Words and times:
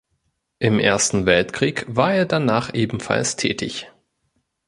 Im 0.57 0.79
Ersten 0.79 1.27
Weltkrieg 1.27 1.85
war 1.87 2.11
er 2.15 2.25
danach 2.25 2.73
ebenfalls 2.73 3.35
tätig. 3.35 3.87